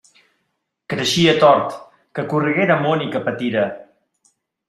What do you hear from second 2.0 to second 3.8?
que correguera món i que patira!